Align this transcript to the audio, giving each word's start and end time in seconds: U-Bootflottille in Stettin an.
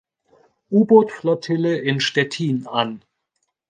U-Bootflottille 0.71 1.77
in 1.77 1.99
Stettin 1.99 2.65
an. 2.65 3.03